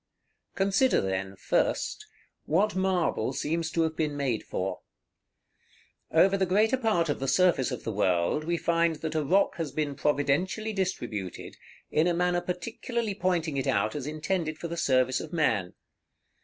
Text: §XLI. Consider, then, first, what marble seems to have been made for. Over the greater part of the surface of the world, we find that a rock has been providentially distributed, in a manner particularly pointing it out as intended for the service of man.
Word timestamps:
§XLI. 0.55 0.57
Consider, 0.57 0.99
then, 1.01 1.35
first, 1.35 2.07
what 2.47 2.75
marble 2.75 3.33
seems 3.33 3.69
to 3.69 3.83
have 3.83 3.95
been 3.95 4.17
made 4.17 4.41
for. 4.43 4.81
Over 6.09 6.37
the 6.37 6.47
greater 6.47 6.75
part 6.77 7.07
of 7.07 7.19
the 7.19 7.27
surface 7.27 7.69
of 7.69 7.83
the 7.83 7.91
world, 7.91 8.43
we 8.43 8.57
find 8.57 8.95
that 8.95 9.13
a 9.13 9.23
rock 9.23 9.57
has 9.57 9.71
been 9.71 9.93
providentially 9.93 10.73
distributed, 10.73 11.55
in 11.91 12.07
a 12.07 12.15
manner 12.15 12.41
particularly 12.41 13.13
pointing 13.13 13.57
it 13.57 13.67
out 13.67 13.93
as 13.95 14.07
intended 14.07 14.57
for 14.57 14.67
the 14.67 14.75
service 14.75 15.19
of 15.19 15.31
man. 15.31 15.75